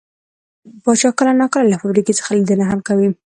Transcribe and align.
پاچا 0.83 1.09
کله 1.17 1.33
نا 1.41 1.45
کله 1.53 1.65
له 1.71 1.77
فابريکو 1.81 2.17
څخه 2.19 2.29
ليدنه 2.35 2.65
هم 2.69 2.79
کوي. 2.87 3.09